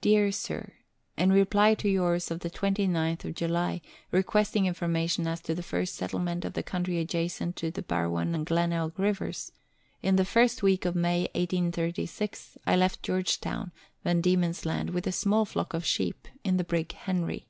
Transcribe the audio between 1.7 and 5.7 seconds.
to yours of the 29th July, requesting information as to the